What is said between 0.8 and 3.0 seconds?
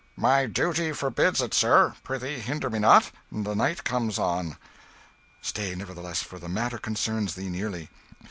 forbids it, sir; prithee hinder me